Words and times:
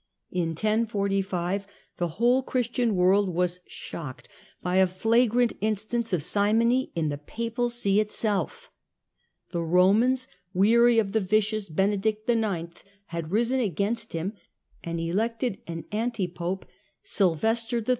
In 0.31 0.49
1045 0.55 1.67
the 1.97 2.07
whole 2.17 2.41
Christian 2.41 2.95
world 2.95 3.29
was 3.29 3.59
shocked 3.67 4.27
by 4.63 4.77
a 4.77 4.87
flagrant 4.87 5.53
instance 5.61 6.11
of 6.11 6.23
simony 6.23 6.91
in 6.95 7.09
the 7.09 7.19
Papal 7.19 7.69
See 7.69 7.99
itself. 7.99 8.71
The 9.51 9.59
Eomans, 9.59 10.25
weary 10.55 10.97
of 10.97 11.11
the 11.11 11.19
vicious 11.21 11.69
Benedict 11.69 12.27
IX., 12.27 12.83
had 13.13 13.29
risen 13.29 13.59
against 13.59 14.13
him 14.13 14.33
and 14.83 14.99
elected 14.99 15.59
an 15.67 15.85
anti 15.91 16.27
pope, 16.27 16.65
Sylvester 17.03 17.77
III. 17.77 17.85